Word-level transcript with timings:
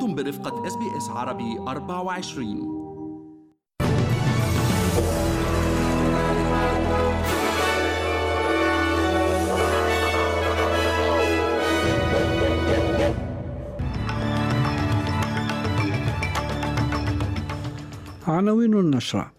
أنتم 0.00 0.14
برفقة 0.14 0.66
SBS 0.66 1.08
عربي 1.08 1.58
24 1.58 2.80
عناوين 18.26 18.74
النشرة. 18.74 19.32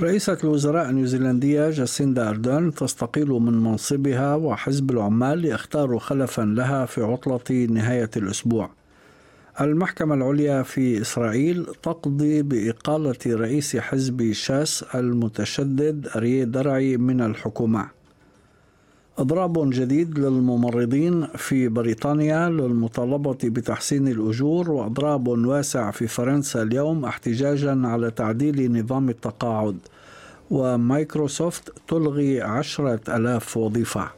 رئيسة 0.00 0.38
الوزراء 0.44 0.90
النيوزيلندية 0.90 1.70
جاسيندا 1.70 2.28
أردن 2.28 2.74
تستقيل 2.74 3.28
من 3.28 3.52
منصبها 3.62 4.34
وحزب 4.34 4.90
العمال 4.90 5.44
يختار 5.44 5.98
خلفا 5.98 6.42
لها 6.42 6.86
في 6.86 7.02
عطلة 7.02 7.66
نهاية 7.70 8.10
الأسبوع. 8.16 8.77
المحكمة 9.60 10.14
العليا 10.14 10.62
في 10.62 11.00
إسرائيل 11.00 11.66
تقضي 11.82 12.42
بإقالة 12.42 13.16
رئيس 13.26 13.76
حزب 13.76 14.32
شاس 14.32 14.84
المتشدد 14.94 16.08
أريه 16.16 16.44
درعي 16.44 16.96
من 16.96 17.20
الحكومة. 17.20 17.88
إضراب 19.18 19.70
جديد 19.70 20.18
للممرضين 20.18 21.26
في 21.26 21.68
بريطانيا 21.68 22.48
للمطالبة 22.48 23.38
بتحسين 23.44 24.08
الأجور 24.08 24.70
وإضراب 24.70 25.28
واسع 25.28 25.90
في 25.90 26.06
فرنسا 26.06 26.62
اليوم 26.62 27.04
احتجاجا 27.04 27.82
على 27.84 28.10
تعديل 28.10 28.72
نظام 28.72 29.08
التقاعد. 29.08 29.76
ومايكروسوفت 30.50 31.72
تلغي 31.88 32.42
عشرة 32.42 33.16
ألاف 33.16 33.56
وظيفة. 33.56 34.08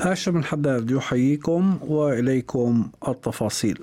هاشم 0.00 0.36
الحداد 0.36 0.90
يحييكم 0.90 1.78
وإليكم 1.82 2.88
التفاصيل. 3.08 3.78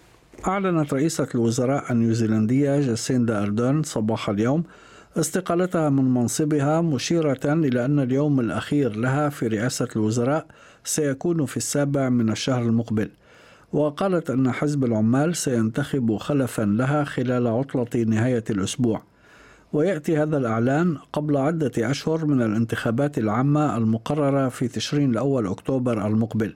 أعلنت 0.48 0.94
رئيسة 0.94 1.28
الوزراء 1.36 1.92
النيوزيلندية 1.92 2.80
جاسيندا 2.80 3.44
أردن 3.44 3.84
صباح 3.84 4.30
اليوم 4.30 4.64
استقالتها 5.18 5.90
من 5.90 6.14
منصبها 6.14 6.82
مشيرة 6.82 7.40
إلى 7.46 7.86
أن 7.86 8.00
اليوم 8.00 8.40
الأخير 8.40 8.96
لها 8.96 9.30
في 9.30 9.48
رئاسة 9.48 9.88
الوزراء 9.96 10.46
سيكون 10.84 11.46
في 11.46 11.58
السابع 11.58 12.10
من 12.10 12.30
الشهر 12.30 12.62
المقبل. 12.62 13.10
وقالت 13.74 14.30
أن 14.30 14.52
حزب 14.52 14.84
العمال 14.86 15.36
سينتخب 15.36 16.18
خلفا 16.18 16.62
لها 16.62 17.04
خلال 17.04 17.48
عطلة 17.48 18.04
نهاية 18.04 18.44
الأسبوع. 18.50 19.02
ويأتي 19.74 20.18
هذا 20.18 20.38
الإعلان 20.38 20.98
قبل 21.14 21.38
عدة 21.38 21.72
أشهر 21.78 22.26
من 22.26 22.42
الانتخابات 22.42 23.18
العامة 23.18 23.78
المقررة 23.78 24.50
في 24.50 24.68
تشرين 24.68 25.12
الأول 25.12 25.48
أكتوبر 25.48 26.08
المقبل. 26.08 26.56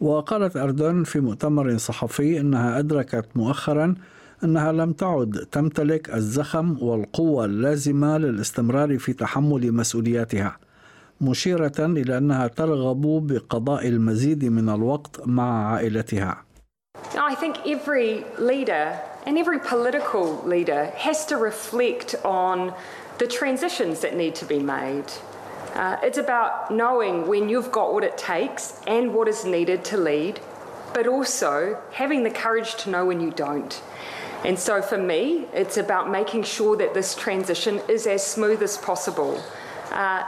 وقالت 0.00 0.56
أردن 0.56 1.04
في 1.04 1.20
مؤتمر 1.20 1.76
صحفي 1.76 2.40
أنها 2.40 2.78
أدركت 2.78 3.26
مؤخرا 3.34 3.94
أنها 4.44 4.72
لم 4.72 4.92
تعد 4.92 5.46
تمتلك 5.52 6.14
الزخم 6.14 6.76
والقوة 6.82 7.44
اللازمة 7.44 8.18
للاستمرار 8.18 8.98
في 8.98 9.12
تحمل 9.12 9.72
مسؤولياتها 9.72 10.56
مشيرة 11.20 11.72
إلى 11.78 12.18
أنها 12.18 12.46
ترغب 12.46 13.26
بقضاء 13.26 13.88
المزيد 13.88 14.44
من 14.44 14.68
الوقت 14.68 15.26
مع 15.26 15.72
عائلتها. 15.72 16.44
I 17.14 17.34
think 17.34 17.56
every 17.66 18.24
leader 18.38 19.13
and 19.26 19.38
every 19.38 19.58
political 19.58 20.42
leader 20.44 20.86
has 20.96 21.26
to 21.26 21.36
reflect 21.36 22.14
on 22.24 22.74
the 23.18 23.26
transitions 23.26 24.00
that 24.00 24.16
need 24.16 24.34
to 24.34 24.44
be 24.44 24.58
made. 24.58 25.06
Uh, 25.74 25.96
it's 26.02 26.18
about 26.18 26.70
knowing 26.70 27.26
when 27.26 27.48
you've 27.48 27.72
got 27.72 27.92
what 27.92 28.04
it 28.04 28.16
takes 28.16 28.80
and 28.86 29.12
what 29.12 29.26
is 29.26 29.44
needed 29.44 29.84
to 29.84 29.96
lead, 29.96 30.40
but 30.92 31.06
also 31.06 31.80
having 31.92 32.22
the 32.22 32.30
courage 32.30 32.76
to 32.76 32.90
know 32.90 33.04
when 33.04 33.20
you 33.20 33.30
don't. 33.30 33.82
And 34.44 34.58
so 34.58 34.82
for 34.82 34.98
me, 34.98 35.46
it's 35.52 35.76
about 35.78 36.10
making 36.10 36.42
sure 36.42 36.76
that 36.76 36.92
this 36.94 37.14
transition 37.14 37.80
is 37.88 38.06
as 38.06 38.24
smooth 38.24 38.62
as 38.62 38.76
possible. 38.76 39.42
Uh, 39.90 40.24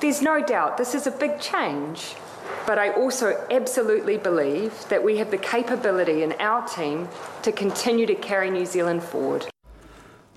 there's 0.00 0.22
no 0.22 0.42
doubt 0.44 0.78
this 0.78 0.94
is 0.94 1.06
a 1.06 1.10
big 1.10 1.40
change, 1.40 2.14
but 2.66 2.78
I 2.78 2.88
also 3.02 3.28
absolutely 3.50 4.16
believe 4.28 4.72
that 4.88 5.02
we 5.02 5.16
have 5.20 5.30
the 5.30 5.42
capability 5.54 6.22
in 6.22 6.32
our 6.48 6.62
team 6.76 7.08
to 7.42 7.50
continue 7.52 8.06
to 8.06 8.14
carry 8.14 8.50
New 8.50 8.66
Zealand 8.66 9.02
forward. 9.02 9.44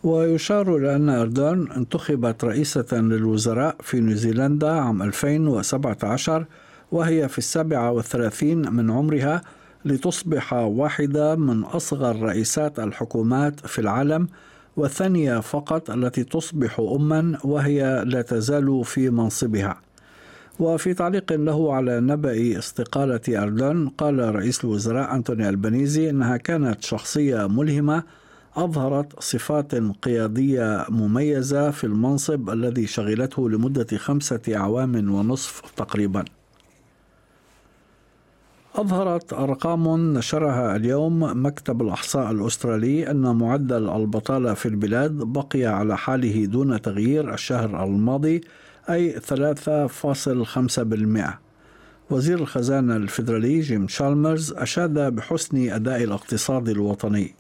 ويشار 0.04 0.76
إلى 0.78 0.96
أن 0.96 1.10
أردن 1.10 1.72
انتخبت 1.72 2.44
رئيسة 2.44 2.86
للوزراء 2.92 3.76
في 3.82 4.00
نيوزيلندا 4.00 4.72
عام 4.72 5.02
2017 5.02 6.46
وهي 6.92 7.28
في 7.30 7.38
السابعة 7.38 7.92
والثلاثين 7.92 8.74
من 8.74 8.92
عمرها 8.92 9.42
لتصبح 9.86 10.54
واحدة 10.54 11.36
من 11.36 11.64
أصغر 11.64 12.22
رئيسات 12.22 12.80
الحكومات 12.80 13.60
في 13.68 13.80
العالم 13.80 14.28
والثانية 14.78 15.40
فقط 15.40 15.90
التي 15.90 16.24
تصبح 16.24 16.80
أما 16.80 17.38
وهي 17.44 18.04
لا 18.06 18.22
تزال 18.22 18.86
في 18.86 19.10
منصبها 19.10 19.82
وفي 20.62 20.94
تعليق 20.94 21.34
له 21.34 21.74
على 21.74 22.00
نبأ 22.00 22.58
استقالة 22.60 23.44
أردن 23.44 23.88
قال 23.88 24.36
رئيس 24.36 24.64
الوزراء 24.66 25.16
أنتوني 25.16 25.50
البنيزي 25.50 26.10
أنها 26.10 26.38
كانت 26.38 26.84
شخصية 26.84 27.48
ملهمة 27.48 28.04
أظهرت 28.56 29.20
صفات 29.20 29.76
قيادية 29.76 30.86
مميزة 30.90 31.72
في 31.72 31.84
المنصب 31.84 32.50
الذي 32.50 32.88
شغلته 32.88 33.50
لمدة 33.50 33.98
خمسة 33.98 34.42
أعوام 34.56 35.14
ونصف 35.14 35.62
تقريبا. 35.78 36.26
أظهرت 38.76 39.34
أرقام 39.34 40.14
نشرها 40.18 40.76
اليوم 40.76 41.46
مكتب 41.46 41.82
الأحصاء 41.82 42.32
الأسترالي 42.32 43.12
أن 43.12 43.36
معدل 43.36 43.90
البطالة 43.90 44.54
في 44.54 44.66
البلاد 44.66 45.12
بقي 45.12 45.66
على 45.66 45.98
حاله 45.98 46.46
دون 46.46 46.82
تغيير 46.82 47.34
الشهر 47.34 47.84
الماضي 47.84 48.42
أي 48.90 49.19
3.5%. 49.19 51.34
وزير 52.09 52.40
الخزانة 52.40 52.96
الفيدرالي 52.96 53.59
جيم 53.59 53.88
شالمرز 53.88 54.53
أشاد 54.53 55.16
بحسن 55.16 55.69
أداء 55.69 56.03
الاقتصاد 56.03 56.69
الوطني. 56.69 57.36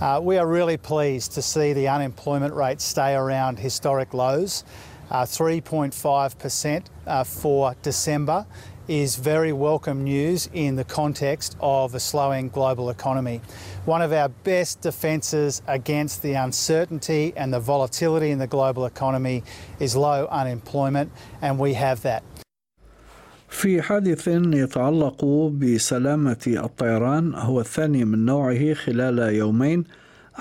Uh, 0.00 0.20
we 0.20 0.36
are 0.36 0.46
really 0.46 0.76
pleased 0.76 1.32
to 1.32 1.42
see 1.42 1.72
the 1.72 1.88
unemployment 1.88 2.52
rate 2.52 2.80
stay 2.80 3.14
around 3.14 3.58
historic 3.58 4.12
lows. 4.12 4.64
3.5% 5.10 6.82
uh, 7.06 7.10
uh, 7.10 7.24
for 7.24 7.74
December 7.82 8.46
is 8.87 9.15
very 9.17 9.53
welcome 9.53 10.03
news 10.03 10.49
in 10.53 10.75
the 10.75 10.83
context 10.83 11.55
of 11.59 11.93
a 11.93 11.99
slowing 11.99 12.49
global 12.49 12.89
economy. 12.89 13.39
One 13.85 14.01
of 14.01 14.11
our 14.11 14.29
best 14.43 14.81
defences 14.81 15.61
against 15.67 16.23
the 16.23 16.33
uncertainty 16.33 17.33
and 17.37 17.53
the 17.53 17.59
volatility 17.59 18.31
in 18.31 18.39
the 18.39 18.47
global 18.47 18.85
economy 18.85 19.43
is 19.79 19.95
low 19.95 20.27
unemployment, 20.31 21.11
and 21.41 21.59
we 21.59 21.73
have 21.73 22.01
that. 22.01 22.23
في 23.49 23.81
حادث 23.81 24.27
يتعلق 24.27 25.25
بسلامة 25.51 26.37
الطيران 26.47 27.35
هو 27.35 27.59
الثاني 27.59 28.05
من 28.05 28.25
نوعه 28.25 28.73
خلال 28.73 29.19
يومين 29.19 29.83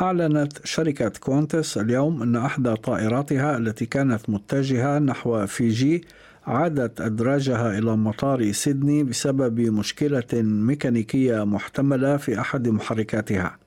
أعلنت 0.02 0.66
شركة 0.66 1.08
كوانتس 1.08 1.78
اليوم 1.78 2.22
أن 2.22 2.36
أحدى 2.36 2.74
طائراتها 2.74 3.56
التي 3.56 3.86
كانت 3.86 4.30
متجهة 4.30 4.98
نحو 4.98 5.46
فيجي 5.46 6.04
عادت 6.47 7.01
أدراجها 7.01 7.77
إلى 7.77 7.97
مطار 7.97 8.51
سيدني 8.51 9.03
بسبب 9.03 9.59
مشكلة 9.59 10.41
ميكانيكية 10.41 11.43
محتملة 11.43 12.17
في 12.17 12.39
أحد 12.39 12.67
محركاتها. 12.67 13.57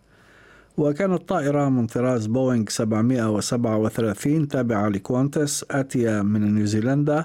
وكانت 0.76 1.28
طائرة 1.28 1.68
من 1.68 1.86
طراز 1.86 2.26
بوينغ 2.26 2.64
737 2.68 4.48
تابعة 4.48 4.88
لكوانتس 4.88 5.64
آتية 5.70 6.22
من 6.22 6.54
نيوزيلندا 6.54 7.24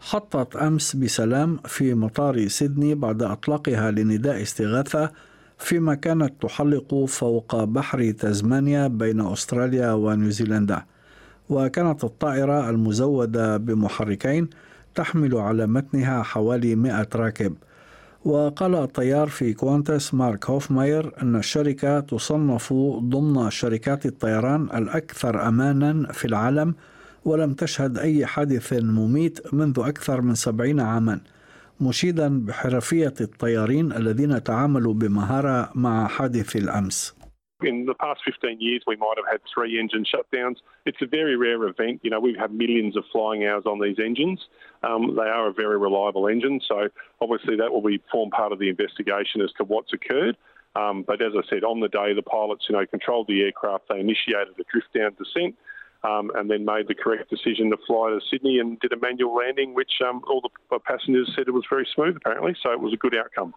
حطت 0.00 0.56
أمس 0.56 0.96
بسلام 0.96 1.58
في 1.66 1.94
مطار 1.94 2.48
سيدني 2.48 2.94
بعد 2.94 3.22
إطلاقها 3.22 3.90
لنداء 3.90 4.42
استغاثة 4.42 5.10
فيما 5.58 5.94
كانت 5.94 6.32
تحلق 6.42 7.04
فوق 7.04 7.64
بحر 7.64 8.10
تازمانيا 8.10 8.86
بين 8.88 9.20
أستراليا 9.20 9.92
ونيوزيلندا. 9.92 10.84
وكانت 11.48 12.04
الطائرة 12.04 12.70
المزودة 12.70 13.56
بمحركين 13.56 14.48
تحمل 14.96 15.34
على 15.34 15.66
متنها 15.66 16.22
حوالي 16.22 16.74
100 16.74 17.08
راكب. 17.14 17.54
وقال 18.24 18.74
الطيار 18.74 19.28
في 19.28 19.52
كوانتس 19.54 20.14
مارك 20.14 20.50
هوفماير 20.50 21.12
أن 21.22 21.36
الشركة 21.36 22.00
تصنف 22.00 22.72
ضمن 22.98 23.50
شركات 23.50 24.06
الطيران 24.06 24.62
الأكثر 24.62 25.48
أمانا 25.48 26.12
في 26.12 26.24
العالم 26.24 26.74
ولم 27.24 27.52
تشهد 27.52 27.98
أي 27.98 28.26
حادث 28.26 28.72
مميت 28.72 29.54
منذ 29.54 29.78
أكثر 29.78 30.20
من 30.20 30.34
سبعين 30.34 30.80
عاما 30.80 31.20
مشيدا 31.80 32.44
بحرفية 32.44 33.14
الطيارين 33.20 33.92
الذين 33.92 34.42
تعاملوا 34.42 34.94
بمهارة 34.94 35.70
مع 35.74 36.06
حادث 36.06 36.56
الأمس. 36.56 37.15
In 37.62 37.86
the 37.86 37.94
past 37.94 38.20
15 38.22 38.60
years, 38.60 38.82
we 38.86 38.96
might 38.96 39.14
have 39.16 39.24
had 39.30 39.40
three 39.52 39.80
engine 39.80 40.04
shutdowns. 40.04 40.56
It's 40.84 41.00
a 41.00 41.06
very 41.06 41.36
rare 41.36 41.64
event. 41.64 42.00
You 42.02 42.10
know, 42.10 42.20
we 42.20 42.32
have 42.32 42.50
had 42.50 42.52
millions 42.52 42.98
of 42.98 43.04
flying 43.10 43.46
hours 43.46 43.64
on 43.64 43.80
these 43.80 43.96
engines. 43.98 44.46
Um, 44.82 45.16
they 45.16 45.22
are 45.22 45.48
a 45.48 45.52
very 45.54 45.78
reliable 45.78 46.28
engine, 46.28 46.60
so 46.68 46.88
obviously 47.22 47.56
that 47.56 47.72
will 47.72 47.80
be 47.80 48.02
form 48.12 48.28
part 48.28 48.52
of 48.52 48.58
the 48.58 48.68
investigation 48.68 49.40
as 49.40 49.50
to 49.56 49.64
what's 49.64 49.94
occurred. 49.94 50.36
Um, 50.74 51.02
but 51.02 51.22
as 51.22 51.32
I 51.34 51.48
said, 51.48 51.64
on 51.64 51.80
the 51.80 51.88
day, 51.88 52.12
the 52.12 52.22
pilots, 52.22 52.66
you 52.68 52.76
know, 52.76 52.84
controlled 52.84 53.26
the 53.26 53.40
aircraft. 53.40 53.88
They 53.88 54.00
initiated 54.00 54.60
a 54.60 54.64
drift 54.70 54.92
down 54.94 55.14
descent. 55.14 55.56
Um, 56.04 56.30
and 56.36 56.48
then 56.48 56.64
made 56.64 56.86
the 56.86 56.94
correct 56.94 57.30
decision 57.30 57.70
to 57.70 57.78
fly 57.84 58.10
to 58.10 58.20
Sydney 58.30 58.60
and 58.60 58.78
did 58.78 58.92
a 58.92 58.96
manual 58.96 59.34
landing, 59.34 59.74
which 59.74 59.90
um, 60.06 60.22
all 60.28 60.40
the 60.70 60.78
passengers 60.78 61.32
said 61.34 61.48
it 61.48 61.54
was 61.54 61.64
very 61.68 61.88
smooth, 61.94 62.16
apparently. 62.16 62.54
So 62.62 62.70
it 62.70 62.78
was 62.78 62.92
a 62.92 62.96
good 62.96 63.16
outcome. 63.16 63.54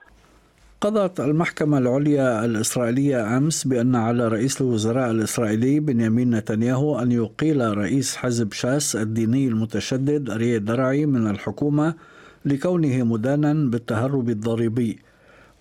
قضت 0.82 1.20
المحكمة 1.20 1.78
العليا 1.78 2.46
الإسرائيلية 2.46 3.38
أمس 3.38 3.68
بأن 3.68 3.96
على 3.96 4.28
رئيس 4.28 4.62
الوزراء 4.62 5.12
الإسرائيلي 5.12 5.80
بنيامين 5.80 6.36
نتنياهو 6.36 7.00
أن 7.00 7.12
يقيل 7.12 7.78
رئيس 7.78 8.16
حزب 8.16 8.54
شاس 8.54 8.96
الديني 8.96 9.48
المتشدد 9.48 10.30
أريه 10.30 10.58
درعي 10.58 11.06
من 11.06 11.28
الحكومة 11.28 11.96
لكونه 12.46 13.04
مدانا 13.04 13.54
بالتهرب 13.54 14.30
الضريبي. 14.30 15.00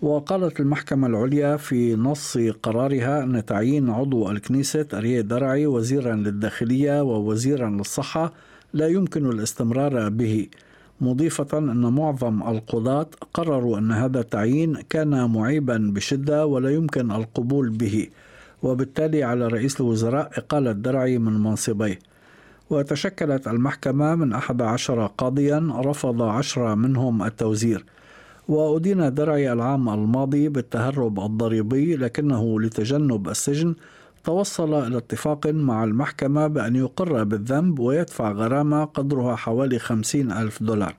وقالت 0.01 0.59
المحكمة 0.59 1.07
العليا 1.07 1.57
في 1.57 1.95
نص 1.95 2.37
قرارها 2.63 3.23
أن 3.23 3.45
تعيين 3.45 3.89
عضو 3.89 4.31
الكنيسة 4.31 4.87
أريه 4.93 5.21
درعي 5.21 5.65
وزيرا 5.65 6.15
للداخلية 6.15 7.03
ووزيرا 7.03 7.69
للصحة 7.69 8.33
لا 8.73 8.87
يمكن 8.87 9.29
الاستمرار 9.29 10.09
به. 10.09 10.47
مضيفة 11.01 11.57
أن 11.57 11.93
معظم 11.93 12.43
القضاة 12.43 13.07
قرروا 13.33 13.77
أن 13.77 13.91
هذا 13.91 14.19
التعيين 14.19 14.75
كان 14.89 15.31
معيبا 15.31 15.91
بشدة 15.95 16.45
ولا 16.45 16.69
يمكن 16.69 17.11
القبول 17.11 17.69
به 17.69 18.07
وبالتالي 18.63 19.23
على 19.23 19.47
رئيس 19.47 19.81
الوزراء 19.81 20.31
إقالة 20.37 20.71
درعي 20.71 21.17
من 21.17 21.43
منصبيه. 21.43 21.99
وتشكلت 22.69 23.47
المحكمة 23.47 24.15
من 24.15 24.33
أحد 24.33 24.61
عشر 24.61 25.05
قاضيا 25.05 25.73
رفض 25.75 26.21
عشرة 26.21 26.75
منهم 26.75 27.23
التوزير. 27.23 27.85
وأدين 28.47 29.13
درعي 29.13 29.53
العام 29.53 29.89
الماضي 29.89 30.49
بالتهرب 30.49 31.19
الضريبي 31.19 31.95
لكنه 31.95 32.61
لتجنب 32.61 33.29
السجن 33.29 33.75
توصل 34.23 34.87
إلى 34.87 34.97
اتفاق 34.97 35.47
مع 35.47 35.83
المحكمة 35.83 36.47
بأن 36.47 36.75
يقر 36.75 37.23
بالذنب 37.23 37.79
ويدفع 37.79 38.31
غرامة 38.31 38.85
قدرها 38.85 39.35
حوالي 39.35 39.79
خمسين 39.79 40.31
ألف 40.31 40.63
دولار. 40.63 40.95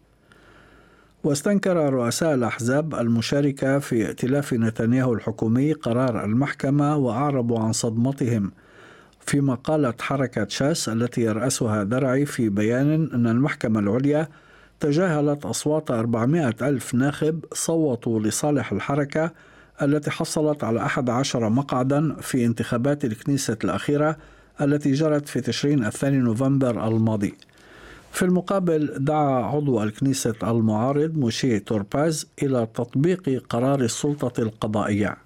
واستنكر 1.25 1.93
رؤساء 1.93 2.35
الأحزاب 2.35 2.95
المشاركة 2.95 3.79
في 3.79 4.07
ائتلاف 4.07 4.53
نتنياهو 4.55 5.15
الحكومي 5.15 5.73
قرار 5.73 6.25
المحكمة 6.25 6.97
وأعربوا 6.97 7.59
عن 7.61 7.73
صدمتهم 7.73 8.53
فيما 9.21 9.55
قالت 9.55 10.03
حركة 10.03 10.49
شاس 10.49 10.89
التي 10.89 11.21
يرأسها 11.21 11.83
درعي 11.85 12.27
في 12.27 12.49
بيان 12.49 13.11
أن 13.15 13.27
المحكمة 13.27 13.81
العليا 13.81 14.29
تجاهلت 14.81 15.45
أصوات 15.45 15.91
400 15.91 16.55
ألف 16.63 16.95
ناخب 16.95 17.45
صوتوا 17.53 18.21
لصالح 18.21 18.73
الحركة 18.73 19.33
التي 19.83 20.11
حصلت 20.11 20.65
على 20.65 20.81
11 20.81 21.49
مقعدا 21.49 22.17
في 22.21 22.45
انتخابات 22.47 23.05
الكنيسة 23.05 23.59
الأخيرة 23.65 24.17
التي 24.61 24.93
جرت 24.93 25.29
في 25.29 25.41
تشرين 25.41 25.85
الثاني 25.85 26.17
نوفمبر 26.17 26.89
الماضي 26.89 27.35
في 28.13 28.25
المقابل 28.25 28.95
دعا 28.99 29.43
عضو 29.45 29.83
الكنيسة 29.83 30.35
المعارض 30.43 31.17
موشي 31.17 31.59
تورباز 31.59 32.27
إلى 32.43 32.69
تطبيق 32.75 33.43
قرار 33.49 33.81
السلطة 33.81 34.43
القضائية 34.43 35.17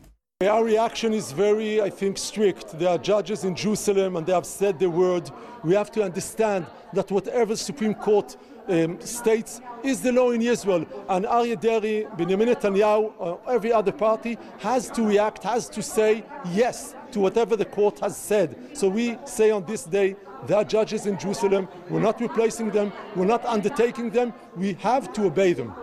Our 0.42 0.64
reaction 0.64 1.12
is 1.14 1.32
very, 1.32 1.80
I 1.80 1.88
think, 1.88 2.18
strict. 2.18 2.78
There 2.78 2.90
are 2.90 2.98
judges 2.98 3.44
in 3.44 3.54
Jerusalem 3.54 4.16
and 4.16 4.26
they 4.26 4.32
have 4.32 4.44
said 4.44 4.78
the 4.78 4.90
word. 4.90 5.30
We 5.62 5.74
have 5.74 5.90
to 5.92 6.02
understand 6.02 6.66
that 6.92 7.10
whatever 7.10 7.56
Supreme 7.56 7.94
Court 7.94 8.36
um, 8.67 9.00
states 9.01 9.61
is 9.83 10.01
the 10.01 10.11
law 10.11 10.31
in 10.31 10.41
Israel. 10.41 10.85
And 11.09 11.25
Aryeh 11.25 11.59
Deri, 11.59 12.07
Benjamin 12.17 12.50
Netanyahu, 12.50 13.13
or 13.17 13.39
every 13.50 13.71
other 13.73 13.91
party 13.91 14.38
has 14.59 14.89
to 14.91 15.03
react, 15.03 15.44
has 15.44 15.69
to 15.69 15.81
say 15.81 16.23
yes 16.53 16.95
to 17.11 17.19
whatever 17.19 17.56
the 17.56 17.65
court 17.65 18.00
has 18.00 18.15
said. 18.15 18.56
So 18.73 18.88
we 18.89 19.17
say 19.25 19.51
on 19.51 19.65
this 19.65 19.83
day, 19.83 20.15
there 20.47 20.57
are 20.57 20.63
judges 20.63 21.06
in 21.06 21.17
Jerusalem. 21.17 21.67
We're 21.89 22.00
not 22.00 22.21
replacing 22.21 22.69
them. 22.71 22.94
We're 23.15 23.25
not 23.25 23.45
undertaking 23.45 24.11
them. 24.11 24.33
We 24.56 24.73
have 24.73 25.11
to 25.13 25.25
obey 25.25 25.53
them. 25.53 25.73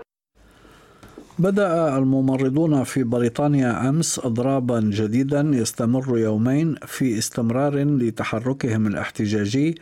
بدأ 1.39 1.99
الممرضون 1.99 2.85
في 2.85 3.03
بريطانيا 3.03 3.89
أمس 3.89 4.19
إضرابا 4.19 4.81
جديدا 4.81 5.51
يستمر 5.55 6.19
يومين 6.19 6.75
في 6.87 7.19
استمرار 7.19 7.77
لتحركهم 7.77 8.87
الاحتجاجي 8.87 9.75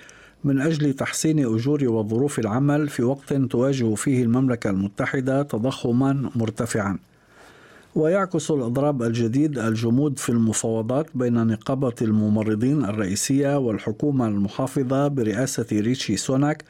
من 0.44 0.62
أجل 0.62 0.94
تحسين 0.94 1.39
أجور 1.39 1.89
وظروف 1.89 2.39
العمل 2.39 2.89
في 2.89 3.03
وقت 3.03 3.33
تواجه 3.33 3.95
فيه 3.95 4.24
المملكة 4.24 4.69
المتحدة 4.69 5.44
تضخما 5.44 6.30
مرتفعا. 6.36 6.97
ويعكس 7.95 8.51
الإضراب 8.51 9.03
الجديد 9.03 9.59
الجمود 9.59 10.19
في 10.19 10.30
المفاوضات 10.30 11.06
بين 11.15 11.47
نقابة 11.47 11.94
الممرضين 12.01 12.86
الرئيسية 12.86 13.57
والحكومة 13.57 14.27
المحافظة 14.27 15.07
برئاسة 15.07 15.65
ريتشي 15.71 16.18
سوناك 16.18 16.63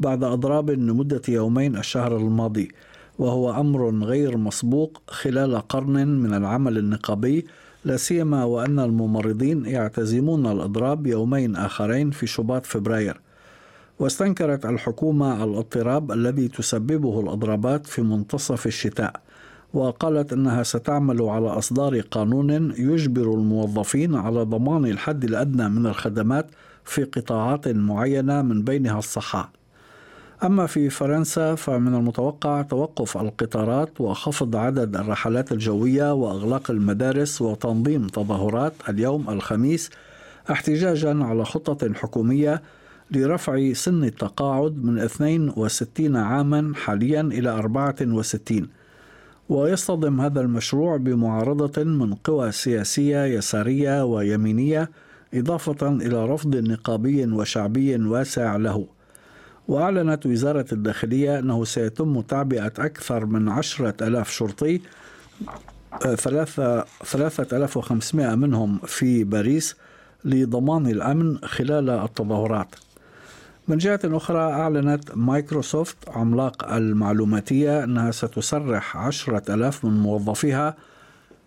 بعد 0.00 0.24
إضراب 0.24 0.70
لمدة 0.70 1.22
يومين 1.28 1.76
الشهر 1.76 2.16
الماضي. 2.16 2.68
وهو 3.18 3.60
أمر 3.60 4.04
غير 4.04 4.36
مسبوق 4.36 5.02
خلال 5.08 5.58
قرن 5.58 6.08
من 6.08 6.34
العمل 6.34 6.78
النقابي 6.78 7.46
لا 7.84 7.96
سيما 7.96 8.44
وأن 8.44 8.78
الممرضين 8.78 9.66
يعتزمون 9.66 10.46
الأضراب 10.46 11.06
يومين 11.06 11.56
آخرين 11.56 12.10
في 12.10 12.26
شباط 12.26 12.66
فبراير. 12.66 13.20
واستنكرت 13.98 14.66
الحكومة 14.66 15.44
الاضطراب 15.44 16.12
الذي 16.12 16.48
تسببه 16.48 17.20
الأضرابات 17.20 17.86
في 17.86 18.02
منتصف 18.02 18.66
الشتاء 18.66 19.20
وقالت 19.74 20.32
إنها 20.32 20.62
ستعمل 20.62 21.22
على 21.22 21.46
أصدار 21.46 22.00
قانون 22.00 22.50
يجبر 22.78 23.34
الموظفين 23.34 24.14
على 24.14 24.42
ضمان 24.42 24.84
الحد 24.84 25.24
الأدنى 25.24 25.68
من 25.68 25.86
الخدمات 25.86 26.50
في 26.84 27.04
قطاعات 27.04 27.68
معينة 27.68 28.42
من 28.42 28.62
بينها 28.62 28.98
الصحة. 28.98 29.61
أما 30.44 30.66
في 30.66 30.90
فرنسا 30.90 31.54
فمن 31.54 31.94
المتوقع 31.94 32.62
توقف 32.62 33.16
القطارات 33.16 34.00
وخفض 34.00 34.56
عدد 34.56 34.96
الرحلات 34.96 35.52
الجوية 35.52 36.12
وإغلاق 36.14 36.70
المدارس 36.70 37.42
وتنظيم 37.42 38.06
تظاهرات 38.06 38.72
اليوم 38.88 39.30
الخميس 39.30 39.90
احتجاجا 40.50 41.24
على 41.24 41.44
خطة 41.44 41.94
حكومية 41.94 42.62
لرفع 43.10 43.72
سن 43.72 44.04
التقاعد 44.04 44.84
من 44.84 44.98
62 44.98 46.16
عاما 46.16 46.72
حاليا 46.74 47.20
إلى 47.20 47.50
64 47.50 48.68
ويصطدم 49.48 50.20
هذا 50.20 50.40
المشروع 50.40 50.96
بمعارضة 50.96 51.84
من 51.84 52.14
قوى 52.14 52.52
سياسية 52.52 53.24
يسارية 53.24 54.04
ويمينية 54.04 54.90
إضافة 55.34 55.88
إلى 55.88 56.26
رفض 56.26 56.56
نقابي 56.56 57.26
وشعبي 57.26 57.96
واسع 57.96 58.56
له. 58.56 58.86
وأعلنت 59.68 60.26
وزارة 60.26 60.66
الداخلية 60.72 61.38
أنه 61.38 61.64
سيتم 61.64 62.20
تعبئة 62.20 62.72
أكثر 62.78 63.26
من 63.26 63.48
عشرة 63.48 63.94
ألاف 64.08 64.30
شرطي 64.30 64.80
ثلاثة, 66.00 66.84
ثلاثة 67.04 67.56
ألاف 67.56 67.76
وخمسمائة 67.76 68.34
منهم 68.34 68.78
في 68.78 69.24
باريس 69.24 69.76
لضمان 70.24 70.86
الأمن 70.86 71.38
خلال 71.44 71.90
التظاهرات. 71.90 72.74
من 73.68 73.78
جهة 73.78 74.00
أخرى 74.04 74.38
أعلنت 74.38 75.16
مايكروسوفت 75.16 75.96
عملاق 76.08 76.72
المعلوماتية 76.72 77.84
أنها 77.84 78.10
ستسرح 78.10 78.96
عشرة 78.96 79.54
ألاف 79.54 79.84
من 79.84 80.00
موظفيها 80.00 80.76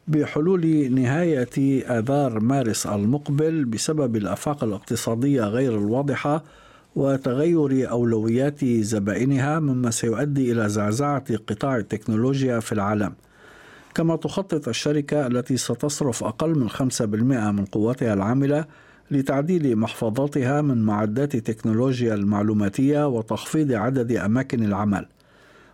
بحلول 0.07 0.91
نهاية 0.91 1.83
آذار 1.99 2.39
مارس 2.39 2.87
المقبل 2.87 3.65
بسبب 3.65 4.15
الآفاق 4.15 4.63
الاقتصادية 4.63 5.41
غير 5.43 5.77
الواضحة 5.77 6.43
وتغير 6.95 7.91
أولويات 7.91 8.65
زبائنها 8.65 9.59
مما 9.59 9.91
سيؤدي 9.91 10.51
إلى 10.51 10.69
زعزعة 10.69 11.35
قطاع 11.35 11.77
التكنولوجيا 11.77 12.59
في 12.59 12.71
العالم. 12.71 13.13
كما 13.95 14.15
تخطط 14.15 14.67
الشركة 14.67 15.27
التي 15.27 15.57
ستصرف 15.57 16.23
أقل 16.23 16.59
من 16.59 16.69
5% 16.69 17.51
من 17.51 17.65
قوتها 17.65 18.13
العاملة 18.13 18.65
لتعديل 19.11 19.75
محفظاتها 19.75 20.61
من 20.61 20.85
معدات 20.85 21.35
تكنولوجيا 21.35 22.13
المعلوماتية 22.13 23.07
وتخفيض 23.07 23.71
عدد 23.71 24.11
أماكن 24.11 24.63
العمل. 24.63 25.05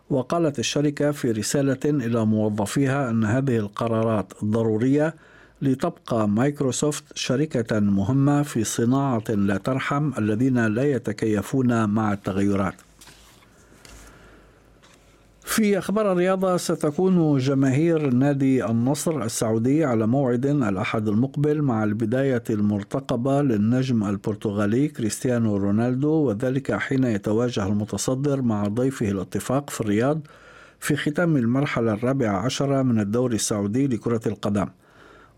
وقالت 0.10 0.60
الشركة 0.60 1.12
في 1.12 1.32
رسالة 1.32 1.80
إلى 1.86 2.26
موظفيها 2.26 3.10
أن 3.10 3.24
هذه 3.24 3.58
القرارات 3.58 4.34
ضرورية 4.46 5.16
لتبقى 5.62 6.30
مايكروسوفت 6.30 7.04
شركة 7.16 7.80
مهمة 7.80 8.44
في 8.44 8.64
صناعة 8.64 9.24
لا 9.30 9.58
ترحم 9.58 10.12
الذين 10.18 10.66
لا 10.66 10.84
يتكيفون 10.84 11.90
مع 11.90 12.14
التغيرات. 12.14 12.76
في 15.52 15.78
أخبار 15.78 16.12
الرياضة 16.12 16.58
ستكون 16.58 17.38
جماهير 17.38 18.10
نادي 18.10 18.66
النصر 18.66 19.24
السعودي 19.24 19.86
على 19.86 20.08
موعد 20.08 20.46
الأحد 20.46 21.08
المقبل 21.08 21.62
مع 21.62 21.84
البداية 21.84 22.44
المرتقبة 22.50 23.42
للنجم 23.42 24.04
البرتغالي 24.04 24.88
كريستيانو 24.88 25.58
رونالدو 25.58 26.10
وذلك 26.10 26.72
حين 26.72 27.04
يتواجه 27.04 27.68
المتصدر 27.68 28.42
مع 28.42 28.68
ضيفه 28.68 29.12
الاتفاق 29.12 29.70
في 29.70 29.82
الرياض 29.82 30.28
في 30.80 30.96
ختام 30.96 31.38
المرحلة 31.38 31.94
الرابعة 31.94 32.38
عشرة 32.38 32.82
من 32.82 33.00
الدوري 33.00 33.36
السعودي 33.36 33.88
لكرة 33.88 34.22
القدم 34.28 34.68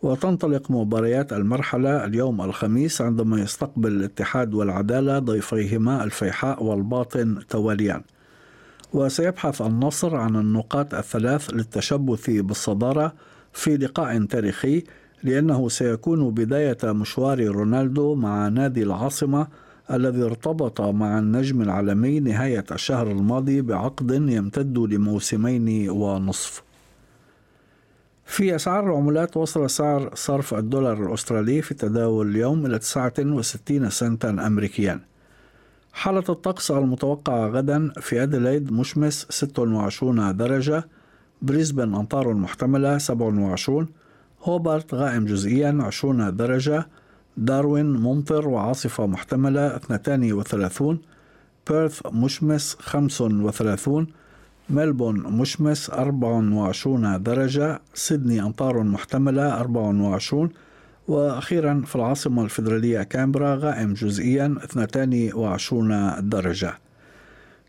وتنطلق 0.03 0.71
مباريات 0.71 1.33
المرحلة 1.33 2.05
اليوم 2.05 2.41
الخميس 2.41 3.01
عندما 3.01 3.41
يستقبل 3.41 3.91
الاتحاد 3.91 4.53
والعدالة 4.53 5.19
ضيفيهما 5.19 6.03
الفيحاء 6.03 6.63
والباطن 6.63 7.39
تواليا 7.49 8.01
وسيبحث 8.93 9.61
النصر 9.61 10.15
عن 10.15 10.35
النقاط 10.35 10.93
الثلاث 10.93 11.49
للتشبث 11.49 12.29
بالصدارة 12.29 13.13
في 13.53 13.77
لقاء 13.77 14.25
تاريخي 14.25 14.83
لأنه 15.23 15.69
سيكون 15.69 16.31
بداية 16.31 16.77
مشوار 16.83 17.47
رونالدو 17.47 18.15
مع 18.15 18.47
نادي 18.47 18.83
العاصمة 18.83 19.47
الذي 19.91 20.23
ارتبط 20.23 20.81
مع 20.81 21.19
النجم 21.19 21.61
العالمي 21.61 22.19
نهاية 22.19 22.65
الشهر 22.71 23.11
الماضي 23.11 23.61
بعقد 23.61 24.11
يمتد 24.11 24.77
لموسمين 24.77 25.89
ونصف. 25.89 26.72
في 28.33 28.55
أسعار 28.55 28.83
العملات 28.89 29.37
وصل 29.37 29.69
سعر 29.69 30.09
صرف 30.15 30.53
الدولار 30.53 31.05
الأسترالي 31.07 31.61
في 31.61 31.71
التداول 31.71 32.29
اليوم 32.29 32.65
إلى 32.65 32.79
69 32.79 33.89
سنتا 33.89 34.29
أمريكيا. 34.29 34.99
حالة 35.93 36.23
الطقس 36.29 36.71
المتوقعة 36.71 37.47
غدا 37.47 37.91
في 38.01 38.23
أديلايد 38.23 38.71
مشمس 38.71 39.27
26 39.29 40.37
درجة 40.37 40.87
بريسبن 41.41 41.95
أمطار 41.95 42.33
محتملة 42.33 42.97
27 42.97 43.87
هوبارت 44.43 44.93
غائم 44.93 45.25
جزئيا 45.25 45.77
20 45.81 46.35
درجة 46.35 46.87
داروين 47.37 47.93
ممطر 47.93 48.47
وعاصفة 48.47 49.05
محتملة 49.07 49.75
32 49.75 50.99
بيرث 51.69 52.01
مشمس 52.13 52.75
35 52.79 54.07
ملبون 54.69 55.19
مشمس 55.19 55.89
24 55.89 57.23
درجة 57.23 57.81
سيدني 57.93 58.41
أمطار 58.41 58.83
محتملة 58.83 59.59
24 59.59 60.49
وأخيرا 61.07 61.83
في 61.85 61.95
العاصمة 61.95 62.43
الفيدرالية 62.43 63.03
كامبرا 63.03 63.55
غائم 63.55 63.93
جزئيا 63.93 64.55
22 64.63 66.29
درجة. 66.29 66.73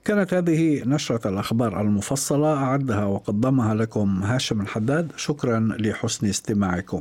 كانت 0.05 0.35
هذه 0.35 0.83
نشرة 0.87 1.29
الأخبار 1.29 1.81
المفصلة 1.81 2.55
أعدها 2.55 3.05
وقدمها 3.05 3.75
لكم 3.75 4.23
هاشم 4.23 4.61
الحداد. 4.61 5.13
شكرا 5.17 5.77
لحسن 5.79 6.27
استماعكم. 6.27 7.01